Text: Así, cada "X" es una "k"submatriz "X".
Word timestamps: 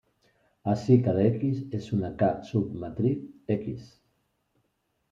Así, 0.63 0.99
cada 1.03 1.21
"X" 1.23 1.67
es 1.71 1.93
una 1.93 2.15
"k"submatriz 2.15 3.23
"X". 3.45 4.01